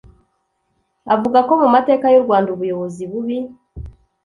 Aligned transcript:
avuga 1.13 1.39
ko 1.47 1.53
mu 1.61 1.67
mateka 1.75 2.05
y'u 2.13 2.23
Rwanda 2.25 2.49
ubuyobozi 2.51 3.03
bubi 3.11 3.37